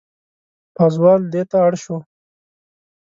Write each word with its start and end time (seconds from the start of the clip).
پازوال 0.75 1.21
دېته 1.33 1.55
اړ 1.65 1.73
شو. 1.83 1.97